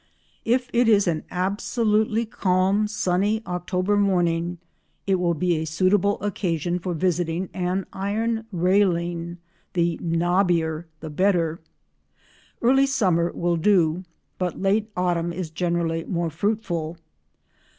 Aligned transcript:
If 0.45 0.67
it 0.73 0.87
is 0.89 1.07
an 1.07 1.25
absolutely 1.29 2.25
calm 2.25 2.87
sunny 2.87 3.43
October 3.45 3.95
morning 3.95 4.57
it 5.05 5.19
will 5.19 5.35
be 5.35 5.57
a 5.57 5.65
suitable 5.65 6.19
occasion 6.23 6.79
for 6.79 6.95
visiting 6.95 7.49
an 7.53 7.85
iron 7.93 8.45
railing, 8.51 9.37
the 9.73 9.99
"knobbier" 10.01 10.85
the 11.01 11.11
better. 11.11 11.59
Early 12.63 12.87
summer 12.87 13.31
will 13.31 13.57
do, 13.57 14.03
but 14.39 14.59
late 14.59 14.89
autumn 14.97 15.31
is 15.31 15.51
generally 15.51 16.03
more 16.05 16.31
fruitful. 16.31 16.97